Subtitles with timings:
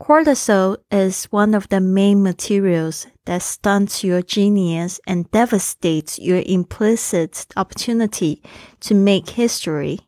[0.00, 7.46] Cortisol is one of the main materials that stunts your genius and devastates your implicit
[7.56, 8.40] opportunity
[8.80, 9.98] to make history.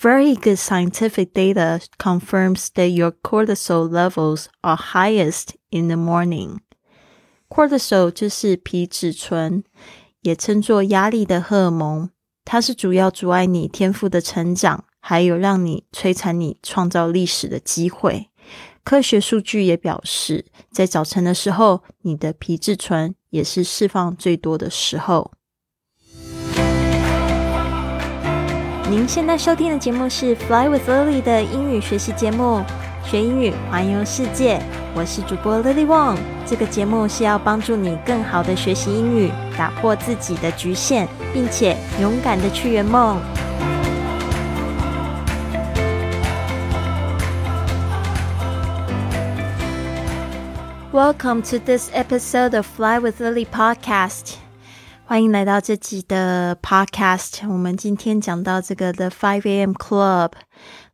[0.00, 6.60] Very good scientific data confirms that your cortisol levels are highest in the morning.
[7.48, 9.64] Cortisol 就是皮质醇，
[10.20, 12.10] 也称作压力的荷尔蒙，
[12.44, 18.28] 它是主要阻碍你天赋的成长，还有让你摧残你创造历史的机会。
[18.88, 25.30] 科学数据也表示，在早晨的时候，你的皮质醇也是释放最多的时候。
[28.88, 32.64] 您现在收听的节目是《Fly with Lily》的英语学习节目，
[33.04, 34.58] 学英语环游世界。
[34.94, 36.16] 我是主播 Lily Wong。
[36.46, 43.20] 这个节目是要帮助你更好的学习英语，打破自己的局限，并且勇敢的去圆梦。
[50.97, 54.35] Welcome to this episode of Fly with Lily podcast。
[55.05, 57.47] 欢迎来到这集的 podcast。
[57.49, 59.73] 我们今天讲到这个 The Five A.M.
[59.73, 60.33] Club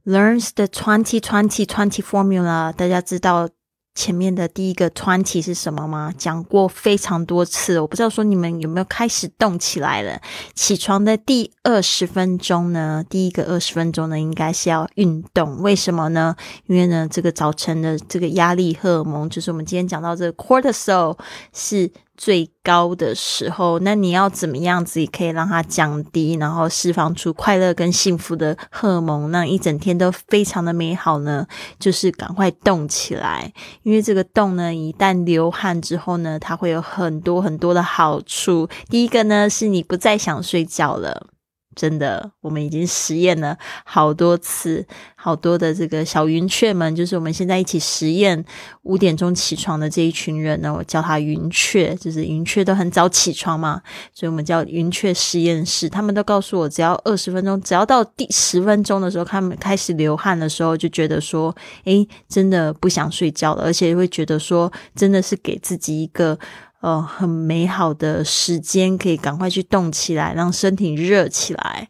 [0.06, 2.74] learns the twenty twenty twenty formula。
[2.74, 3.50] 大家知道
[3.95, 6.13] 前面的第一个专题是什么吗？
[6.19, 10.21] 讲过非常多次，我不知道说你们有没有开始动起来了。
[10.55, 15.63] 起床的第二十分钟呢，第一个二十分钟呢，应该是要运动。
[15.63, 16.35] 为什么呢？
[16.67, 21.17] 因为呢，这个早晨的这个压力荷尔蒙，就是我们今天讲到这个 cortisol
[21.53, 21.91] 是。
[22.17, 31.47] 最高的时候，那你要怎么样子也可以让它降低，然后释放出快乐跟幸福的荷尔蒙，让一整天都非常的美好呢？
[31.79, 38.69] 就是赶快动起来，因为这个动呢，一旦流汗之后呢，它会有很多很多的好处。
[38.89, 41.27] 第一个呢，是你不再想睡觉了。
[41.75, 48.45] 真的，我们已经实验了好多次，好多的这个小云雀们，就是我们现在一起实验
[48.83, 53.81] 五点钟起床的这一群人呢，我叫他云雀，就是云雀都很早起床嘛，
[54.13, 55.89] 所以我们叫云雀实验室。
[55.89, 66.39] 他们都告诉我，只要二十分钟，只要到第十分钟的时候，他们开始流汗的时候，就觉得说，诶，真的不想睡觉了，而且会觉得说，真的是给自己一个。
[66.85, 71.89] 呃，很美好的时间，可以赶快去动起来，让身体热起来。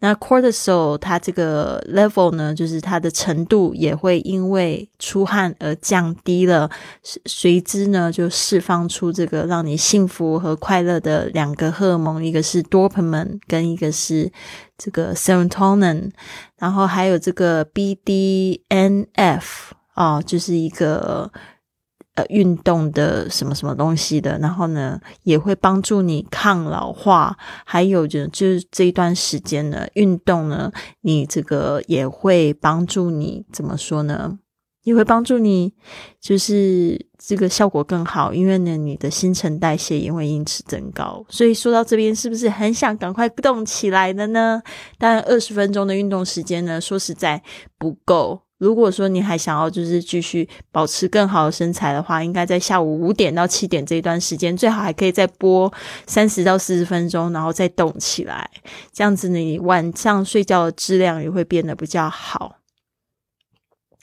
[0.00, 6.68] 那 cortisol 它这个 level 呢，就是它的程度也会因为出汗而降低了，
[7.24, 14.30] 随之呢就释放出这个让你幸福和快乐的两个荷尔蒙，一个是 dopamine，跟一个是
[14.76, 16.10] 这个 serotonin，
[16.58, 19.42] 然后还有这个 BDNF
[19.94, 21.32] 啊，就是一个。
[22.14, 27.36] 呃，运动的什么什么东西的，然后呢，也会帮助你抗老化。
[27.64, 30.70] 还有就就是这一段时间呢，运动呢，
[31.00, 34.38] 你这个也会帮助你怎么说呢？
[34.84, 35.72] 也会帮助你，
[36.20, 41.24] 就是这个效果更好，因为呢，你的新陈代谢也会因此增高。
[41.28, 44.62] 所以说到这边，是不是很想赶快动起来的呢？
[44.98, 47.42] 但二十分钟的运动时间呢，说实在
[47.76, 48.43] 不够。
[48.58, 55.72] 如果说你还想要就是继续保持更好的身材的话，应该在下午五点到七点这一段时间，最好还可以再播
[56.06, 58.48] 三十到四十分钟，然后再动起来，
[58.92, 62.56] 这样子你晚上睡觉的质量也会变得比较好。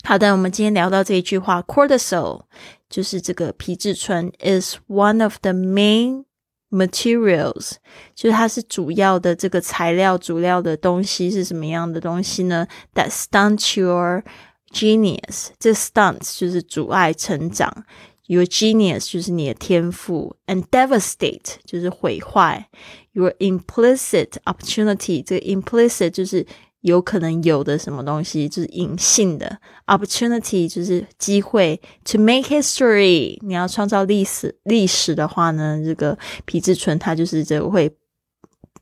[0.03, 2.41] 好的，我们今天聊到这一句话，cortisol
[2.89, 6.25] 就是这个皮质醇，is one of the main
[6.70, 7.72] materials，
[8.14, 12.66] 就是它是主要的这个材料，主料的东西是什么样的东西呢？
[12.94, 14.24] That stunt your
[14.72, 17.84] genius，这 stunt 就是阻碍成长，
[18.26, 22.68] your genius 就是你的天赋，and devastate 就是毁坏，
[23.12, 26.44] your implicit opportunity，这个 implicit 就是
[26.81, 31.79] 有可能有的什么东西，就是隐性的 opportunity，就是机会。
[32.05, 37.87] To make history，你要创造历史历史的话呢，这个皮质醇它就是这个会，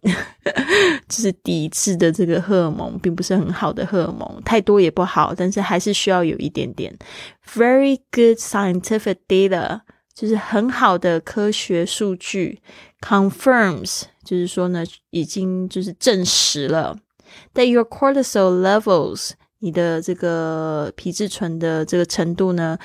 [1.09, 6.97] 就是抵制的这个荷尔蒙，并不是很好的荷尔蒙，太多也不好，但是还是需要有一点点。
[7.45, 9.81] Very good scientific data，
[10.15, 12.61] 就是很好的科学数据
[13.01, 16.97] ，confirms，就是说呢，已经就是证实了。
[17.54, 22.78] That your cortisol levels，你的这个皮质醇的这个程度呢，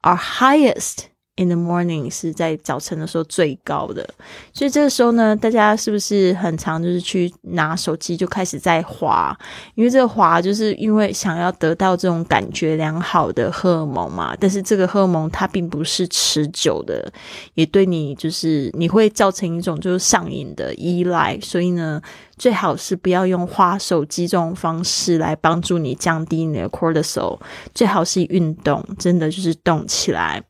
[0.00, 1.06] are highest
[1.37, 4.07] in the morning 是在早晨的时候最高的，
[4.53, 9.37] 所以这个时候呢，大家是不是很常就是去拿手机就开始在滑？
[9.75, 14.35] 因为这个滑就是因为想要得到这种感觉良好的荷尔蒙嘛。
[14.39, 17.11] 但是这个荷尔蒙它并不是持久的，
[17.53, 21.39] 也对你就是你会造成一种就是上瘾的依赖。
[21.41, 22.01] 所以呢，
[22.37, 27.39] 最好是不要用花手机这种方式来帮助你降低你的 cortisol，
[27.73, 30.43] 最好是运动，真的就是动起来。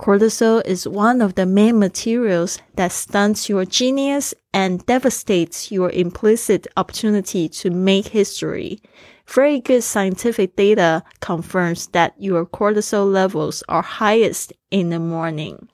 [0.00, 6.66] Cortisol is one of the main materials that stunts your genius and devastates your implicit
[6.76, 8.78] opportunity to make history.
[9.26, 15.68] Very good scientific data confirms that your cortisol levels are highest in the morning.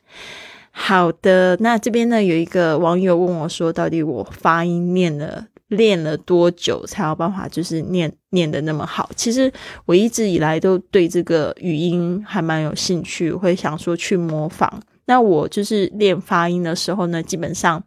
[0.70, 9.09] 好的，那这边呢有一个网友问我说，到底我发音念了 练了多久才有办法就是念念的那么好？
[9.15, 9.51] 其实
[9.85, 14.81] 我一直以来都对这个语音还蛮有兴趣，会想说去模仿。
[15.05, 17.83] 那我就是练发音的时候呢，基本上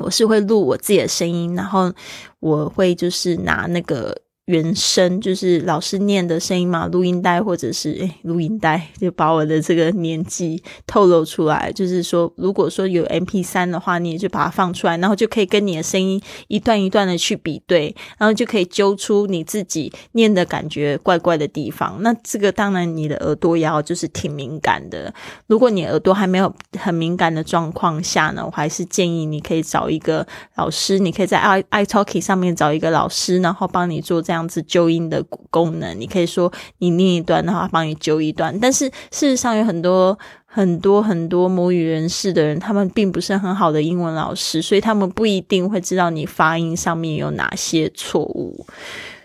[0.00, 1.92] 我是会录我自己的声音，然后
[2.40, 4.16] 我会就是拿那个。
[4.48, 11.70] 原声就是老师念的声音嘛，录音带或者是诶录音带， 就把我的这个年纪透露出来。
[11.70, 21.98] 就是说，如果说有 M P 三的话，你也就把它放出来，然后就可以跟你的声音一段一段的去比对，然后就可以揪出你自己念的感觉怪怪的地方。
[22.00, 25.12] 那这个当然你的耳朵也要就是挺敏感的。
[25.46, 34.37] 如果你耳朵还没有很敏感的状况下呢，我还是建议你可以找一个老师，你可以在 i iTalki 上面找一个老师，然后帮你做这样。
[34.38, 35.20] 样子纠音的
[35.50, 38.56] 功能，你可以说你念一段的话，帮你纠一段。
[38.60, 48.64] 但是事实上有很多很多很多母语人士的人，他们并不是很好的英文老师，所以他们不一定会知道你发音上面有哪些错误。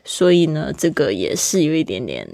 [0.04, 2.28] 所以呢，这个也是有一点点。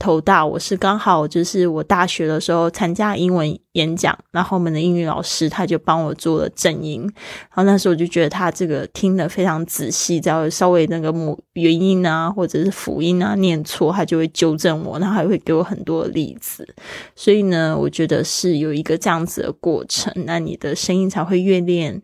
[0.00, 16.66] 头大，我是刚好就是我大学的时候参加英文演讲，然后我们的英语老师他就帮我做了正音，然后那时候我就觉得他这个听得非常仔细，只要稍微那个母元音啊或者是辅音啊念错，他就会纠正我，然后还会给我很多例子，
[17.14, 22.00] 所以呢，我觉得是有一个这样子的过程，那你的声音才会越练。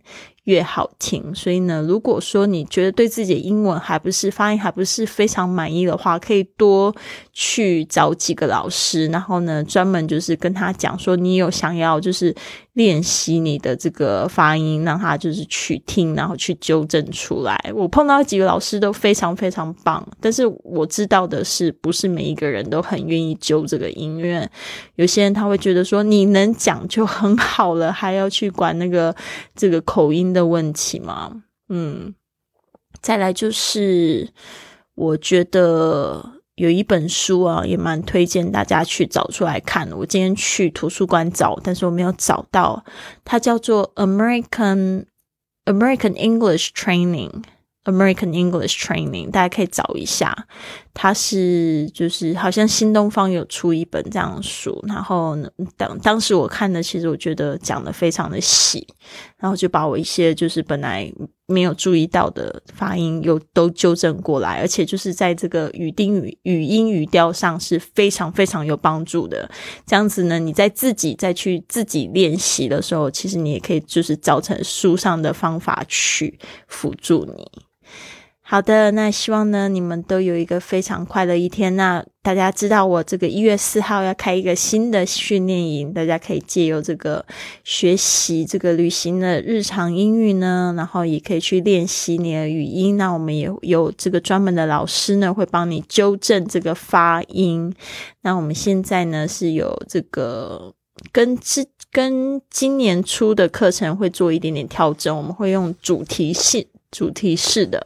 [0.47, 6.95] 越好听，所以呢，如果说你觉得对自己的英文还不是发音还不是非常满意的话，可以多
[7.33, 12.35] 去找几个老师，然后呢，专门就是跟他讲说，你有想要就是
[12.77, 17.59] 练习你的这个发音，让他就是去听，然后去纠正出来。
[17.75, 24.47] 我碰到几个老师都非常非常棒，但是我知道的是，不是每一个人都很愿意纠这个音乐。
[24.97, 29.17] 有些人他会觉得说，你能讲就很好了，还要去管那个
[29.55, 30.27] 这个口音。
[30.37, 31.45] 的问题吗？
[31.71, 32.15] 嗯，
[33.01, 34.29] 再来就是，
[34.95, 39.91] 我觉得有一本书啊，也蛮推荐大家去找出来看。
[39.93, 42.85] 我今天去图书馆找，但是我没有找到。
[43.25, 45.05] 它叫做 American
[45.67, 50.47] American English Training，American English Training，大家可以找一下。
[50.99, 58.87] 它是就是好像新东方有出一本这样的书，然后呢，当当时我看的，其实我觉得讲的非常的细，
[59.37, 61.13] 然后就把我一些就是本来
[61.47, 69.47] 没有注意到的发音又都纠正过来，而且就是在这个语丁语语音语调上是非常非常有帮助的。
[69.87, 76.39] 这样子呢，你在自己再去自己练习的时候，其实你也可以就是造成书上的方法去
[76.69, 77.47] 辅助你。
[78.49, 81.75] 好的，那希望呢你们都有一个非常快乐一天。
[81.75, 87.27] 那大家知道我这个一月四号要开一个新的训练营，大家可以借由这个
[87.65, 92.97] 学习这个旅行的日常英语呢，然后也可以去练习你的语音。
[92.97, 97.75] 那我们也有这个专门的老师呢，会帮你纠正这个发音。
[98.23, 100.73] 那我们现在呢是有这个
[101.11, 107.85] 跟之跟今年初的课程会做一点点调整，我们会用主题性主题式的。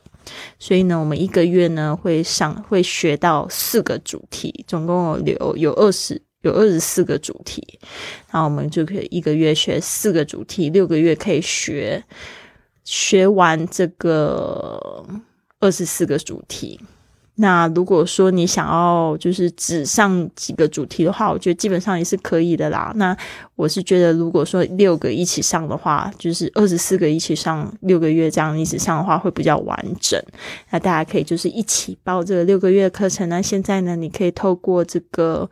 [0.59, 7.79] 所以呢，我们一个月呢会上会学到四个主题，总共有有二十有二十四个主题，
[8.31, 12.03] 然后我们就可以一个月学四个主题，六个月可以学
[12.85, 15.07] 学完这个
[15.59, 16.81] 二十四个主题。
[17.40, 22.92] 那如果说你想要就是只上几个主题的话，我觉得基本上也是可以的啦。
[22.97, 23.16] 那
[23.56, 30.23] 我是觉得，如果说六个一起上的话，就是二十四个一起上六个月这样一起上的话，会比较完整。
[30.70, 33.26] 那大家可以就是一起报这个六个月课程。
[33.30, 35.49] 那现在呢，你可以透过这个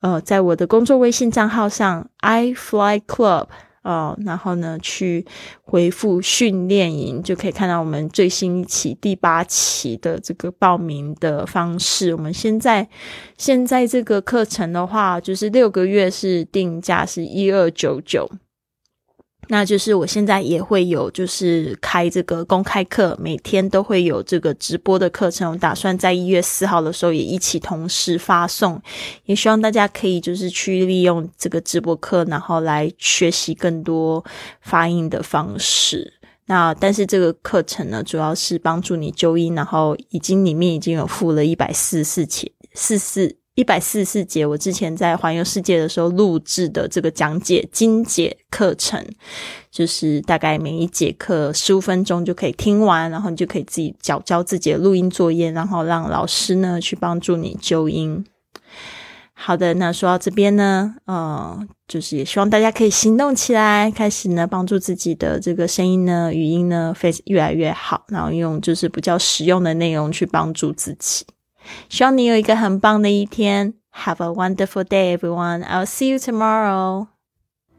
[0.00, 3.48] 呃，在我的工作微信账号上，i fly club。
[3.88, 5.24] 哦，然后呢，去
[5.62, 12.12] 回复训练营，就可以看到我们最新一期第八期的这个报名的方式。
[12.12, 12.86] 我们现在
[13.38, 18.30] 现在这个课程的话，就是六个月是定价是一二九九。
[19.50, 25.52] 那就是我现在也会有，就是开这个公开课，每天都会有这个直播的课程。
[25.52, 28.80] 我打算在一月四号的时候也一起同时发送，
[29.24, 34.24] 也希望大家可以就是去利用这个直播课，然后来学习更多
[34.60, 36.12] 发音的方式。
[36.46, 43.36] 那但是这个课程呢，主要是帮助你纠音，然后已经里面已经有付了一百四十四节四四。
[43.58, 49.04] 一百四十四节，我之前在环游世界的时候录制的这个讲解精解课程，
[49.68, 58.24] 就是大概每一节课十五分钟就可以听完，然后你就可以自己交交自己的录音作业，然后让老师呢去帮助你纠音。
[59.34, 71.26] 好的，那说到这边呢，呃，就是也希望大家可以行动起来，开始呢帮助自己的这个声音呢、语音呢，非越来越好，然后用就是比较实用的内容去帮助自己。
[71.89, 73.73] 希望你有一个很棒的一天。
[73.93, 75.63] Have a wonderful day, everyone.
[75.63, 77.07] I'll see you tomorrow.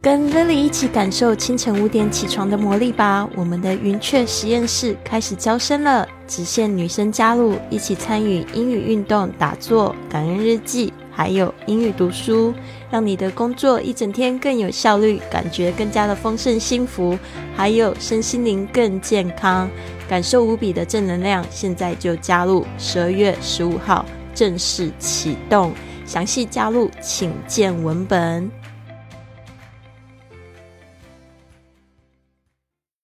[0.02, 3.28] 跟 Lily 一起感受清晨五点起床的魔力吧！
[3.36, 12.54] 我们的云雀实验室开始招生了，只限女生加入，一起参与英语运动、打坐、感恩日记，还有英语读书，
[12.90, 17.20] 让你的工作一整天更有效率，感觉更加的丰盛幸福，
[17.54, 19.70] 还有身心灵更健康。
[20.08, 22.66] 感受无比的正能量，现在就加入！
[22.78, 25.74] 十二月十五号正式启动，
[26.06, 28.59] 详细加入请见文本。